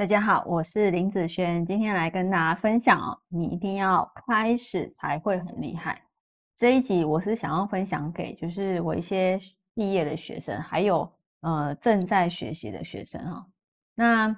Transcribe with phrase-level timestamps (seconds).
[0.00, 6.00] 大家好，我是林子轩，今天来跟大家分享哦，你一定要开始才会很厉害。
[6.56, 9.38] 这一集我是想要分享给就是我一些
[9.74, 11.06] 毕业的学生，还有
[11.42, 13.46] 呃正在学习的学生哈。
[13.94, 14.34] 那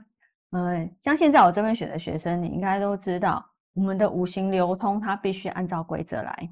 [0.50, 6.50] 呃，像现在我这边选的学生，你应该都知道，我们的五行流通它必须按照规则来。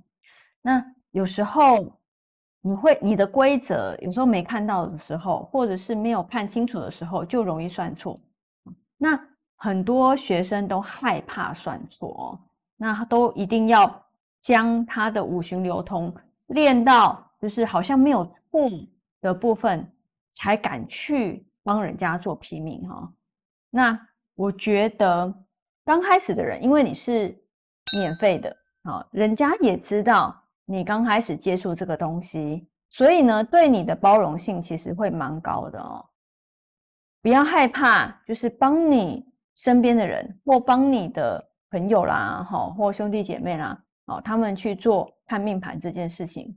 [0.63, 0.81] 那
[1.11, 1.99] 有时候
[2.61, 8.17] 你会你的规则有时候没看到的时候，或者是没有看清楚的时候，就容易算错。
[9.03, 9.19] 那
[9.57, 12.39] 很多学生都害怕算错，
[12.77, 13.91] 那都一定要
[14.43, 16.15] 将他的五行流通
[16.49, 18.69] 练到，就是好像没有错
[19.23, 19.91] 的部分，
[20.35, 23.11] 才敢去帮人家做批命哈。
[23.71, 23.99] 那
[24.35, 25.33] 我觉得
[25.83, 27.35] 刚开始的人，因为你是
[27.97, 36.05] 免费的啊，人家也知道你刚开始接触这个东西，所以呢，对你的包容性其实会蛮高的哦。
[37.23, 39.25] 不要害怕，就是帮你
[39.57, 46.57] 身边的人，或帮你的朋友啦，哈，或兄弟姐妹啦，哦，他们去做看命盘这件事情。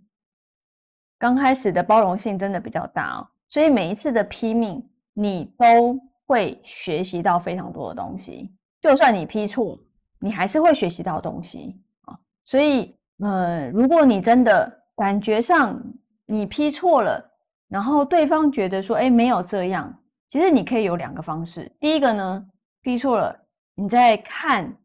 [1.19, 4.81] 刚开始的包容性真的比较大哦，所以每一次的批命，
[5.14, 8.53] 你都会学习到非常多的东西。
[8.81, 9.78] 就算你批错，
[10.19, 12.17] 你还是会学习到东西啊。
[12.45, 15.81] 所以，呃，如果你真的感觉上
[16.25, 17.22] 你批错了，
[17.69, 19.94] 然后对方觉得说，哎，没有这样。
[20.34, 22.44] 其实你可以有两个方式，第一个呢，
[22.81, 23.39] 批错了，
[23.76, 24.75] 你再看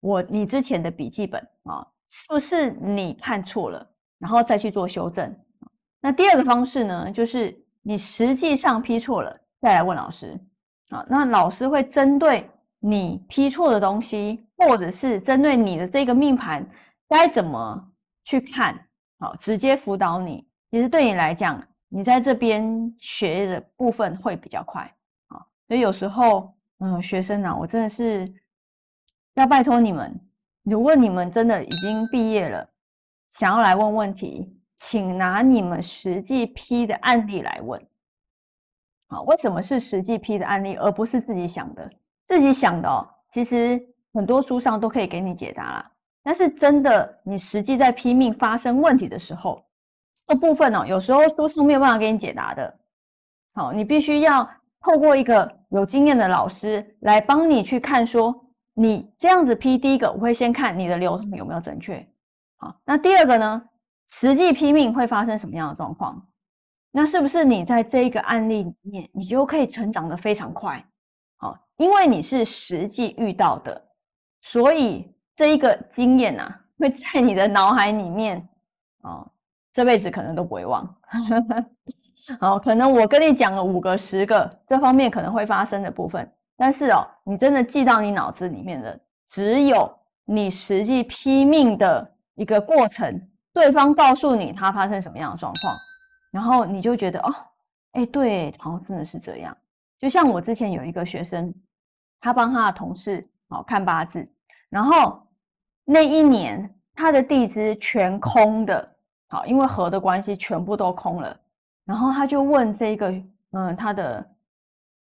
[0.00, 3.86] 我你之前的笔记本啊，是不是你看错了，
[4.18, 5.30] 然后再去做修正。
[6.00, 10.40] 那第二个方式呢，就是你实际上批错了，再来问老师
[10.88, 16.66] 啊，那老师会针对你批错的东西，或者是针对你的这个命盘
[17.10, 17.92] 该怎么
[18.24, 18.74] 去看，
[19.18, 20.48] 好，直接辅导你。
[20.70, 21.62] 其实对你来讲。
[21.96, 24.82] 你在这边学的部分会比较快
[25.28, 28.34] 啊，所以有时候，嗯，学生啊，我真的是
[29.34, 30.12] 要拜托你们，
[30.64, 32.68] 如果你们真的已经毕业了，
[33.30, 37.80] 想要来问问题，请拿你们实际批的案例来问。
[39.06, 41.88] 好，为什么是实际批的案例，而不是自己想的？
[42.24, 43.80] 自己想的哦，其实
[44.12, 45.92] 很多书上都可以给你解答啦。
[46.24, 49.63] 但是真的，你实际在拼命发生问题的时候。
[50.26, 52.78] 这部分哦，有时候书上没有办法给你解答的，
[53.52, 54.48] 好，你必须要
[54.80, 58.34] 透过一个有经验的老师来帮你去看，说
[58.72, 62.06] 你这样子批，第一个我会先看你的流程有没有准确，
[62.56, 63.62] 好，那第二个呢，
[64.08, 66.26] 实际批命会发生什么样的状况？
[66.90, 70.82] 那是不是你在这一个案例里面，你就可以成长的非常快？
[71.36, 73.82] 好，因为你是实际遇到的，
[74.40, 76.48] 所以这一个经验呐，
[76.78, 78.48] 会在你的脑海里面，
[79.02, 79.30] 哦。
[79.74, 80.96] 这辈子可能都不会忘，
[82.38, 89.92] 好，可能我跟你讲了五个、十个这方面可能会发生的部分，但是哦，你真的记到你脑子里面的，只有
[90.24, 93.20] 你实际拼命的一个过程，
[93.52, 95.76] 对方告诉你他发生什么样的状况，
[96.30, 97.34] 然后你就觉得哦，
[97.94, 99.56] 哎，对，好像真的是这样。
[99.98, 101.52] 就像我之前有一个学生，
[102.20, 104.24] 他帮他的同事哦看八字，
[104.70, 105.20] 然后
[105.84, 108.93] 那一年他的地支全空的。
[109.34, 111.36] 好，因为河的关系，全部都空了。
[111.84, 113.12] 然后他就问这个，
[113.50, 114.24] 嗯，他的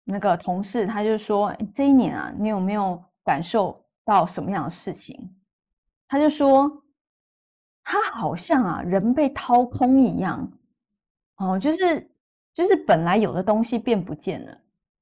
[0.03, 3.75] 那个同事，他就说：“这一年啊，你有没有感受
[4.05, 5.17] 到什么样的事情？”
[6.07, 6.71] 他就说
[7.83, 10.47] ：“他好像啊，人被掏空一样，
[11.37, 12.07] 哦，就是
[12.53, 14.55] 就是本来有的东西变不见了。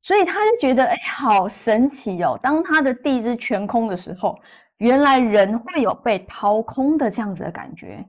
[0.03, 2.39] 所以他就觉得，哎，好神奇哦！
[2.41, 4.39] 当他的地支全空的时候，
[4.77, 8.07] 原来人会有被掏空的这样子的感觉。”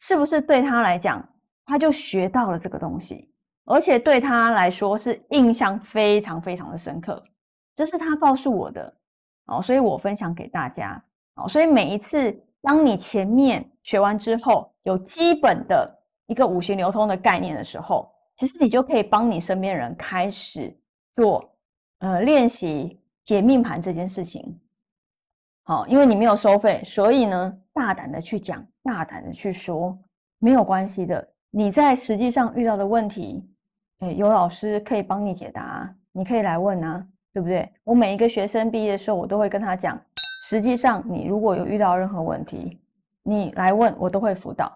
[0.00, 1.26] 是不是对他来讲，
[1.64, 3.32] 他就学到了这个东西，
[3.64, 7.22] 而且对他来说是印象非常非常的深刻。
[7.74, 8.92] 这是他告诉我的
[9.46, 11.02] 哦，所以我分享给大家
[11.36, 11.48] 哦。
[11.48, 15.88] 所以每一次当你前面学完之后，有基本的
[16.26, 20.76] 一个五行流通的概念的时候，其实你就可以帮你身边人开始
[21.16, 21.48] 做
[21.98, 24.58] 呃练习解命盘这件事情。
[25.64, 29.96] 好，因为你没有收费，所以呢，大胆的去讲，大胆的去说，
[30.38, 31.28] 没有关系的。
[31.50, 33.46] 你在实际上遇到的问题，
[33.98, 37.70] 哎，有老师可以帮你解答，你可以来问啊，对不对？
[37.84, 40.00] 我每一个学生毕业的时候，我都会跟他讲，
[40.44, 42.80] 实际上你如果有遇到任何问题，
[43.22, 44.74] 你来问我都会辅导。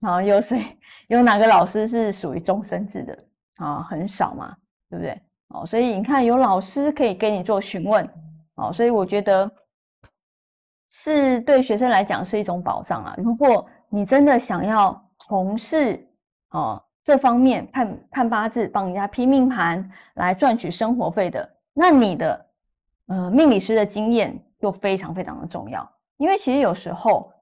[0.00, 0.62] 啊，有谁
[1.06, 3.18] 有哪个老师是属于终身制的
[3.56, 3.82] 啊？
[3.82, 4.54] 很少嘛，
[4.90, 5.18] 对不对？
[5.48, 8.06] 哦，所以你看有老师可以给你做询问，
[8.56, 9.50] 哦，所以我觉得。
[10.94, 13.14] 是对学生来讲是一种保障啊！
[13.16, 16.06] 如果你真的想要从事
[16.50, 22.46] 哦这方面判判八字、帮人家批命盘来赚取生活费的，那你的
[23.06, 27.32] 呃命理师的经验就非常非常的重要，因为其实有时候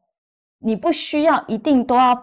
[0.61, 2.15] 你不需要一定都要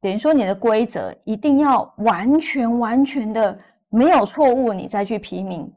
[0.00, 3.56] 等于说你的规则一定要完全完全的
[3.88, 5.72] 没有错误，你再去批命。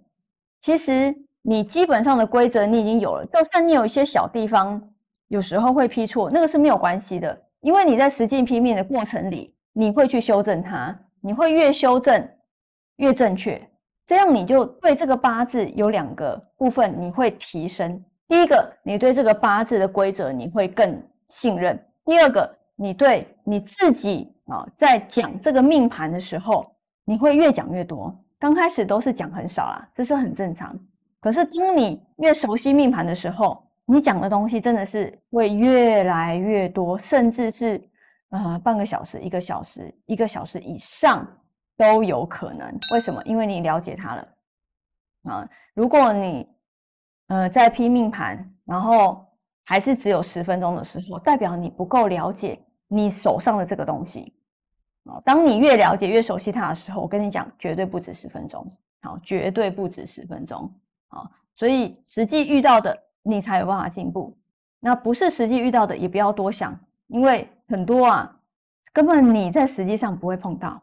[0.61, 4.81] 其实你基本上的规则你已经有了，就算你有一些小地方
[5.27, 12.27] 有时候会批错，那个是没有关系的，因为你在实际批命的过程里，你会去修正它，你会越修正
[12.98, 13.62] 越正确。
[14.06, 18.04] 这样你就对这个八字有两个部分你会提升。
[18.27, 26.72] 第一个，你对这个八字的规则你会更信任；第二个，你对你自己啊，在讲这个命盘的时候，
[27.04, 28.16] 你会越讲越多。
[28.38, 30.77] 刚开始都是讲很少啦，这是很正常。
[31.19, 37.81] 可是当你越熟悉命盘的时候，你讲的东西真的是会越来越多，甚至是
[38.29, 41.27] 呃半个小时、一个小时、一个小时以上。
[41.77, 43.21] 都有可能，为什么？
[43.25, 44.27] 因为你了解它了
[45.23, 45.49] 啊！
[45.73, 46.47] 如果你
[47.27, 49.27] 呃在拼命盘，然后
[49.65, 52.57] 还是只有十分钟的时候，代表你不够了解
[52.88, 54.33] 你手上的这个东西
[55.03, 55.19] 啊。
[55.25, 58.65] 当你越了解、越熟悉它的时候，我跟你讲，绝对不止十分钟，
[59.01, 60.73] 好，绝对不止十分钟
[61.09, 61.29] 啊！
[61.57, 64.38] 所以实际遇到的，你才有办法进步。
[64.80, 68.39] 那不是实际遇到的，也不要多想，因为很多啊，
[68.94, 70.81] 根本你在实际上不会碰到。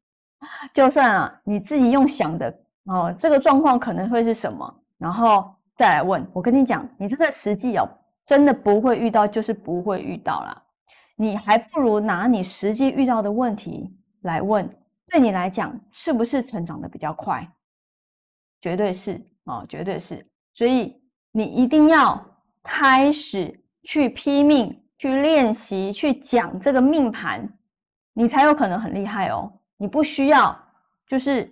[0.74, 7.88] 就算啊，你自己用想的哦，这个状况可能会是什么，然后再来问我跟你讲，你真的实际哦，
[8.24, 10.62] 真的不会遇到，就是不会遇到啦。
[11.14, 14.68] 你还不如拿你实际遇到的问题来问，
[15.06, 17.46] 对你来讲是不是成长的比较快？
[18.60, 20.26] 绝对是哦，绝对是。
[20.52, 20.99] 所以
[21.32, 22.20] 你一定要
[22.62, 27.48] 开始去拼命去练习去讲这个命盘，
[28.12, 29.50] 你才有可能很厉害哦。
[29.76, 30.58] 你不需要，
[31.06, 31.50] 就是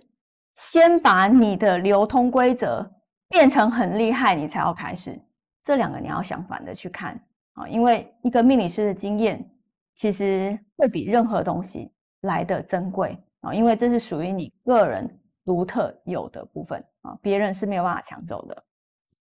[0.55, 2.87] 先把你的流通规则
[3.29, 5.19] 变成很厉害，你才要开始。
[5.63, 7.19] 这两个你要相反的去看
[7.53, 9.43] 啊，因为一个命理师的经验
[9.95, 11.91] 其实会比任何东西
[12.21, 15.09] 来的珍贵啊，因为这是属于你个人
[15.45, 18.63] 独特有的部分啊，别人是没有办法抢走的。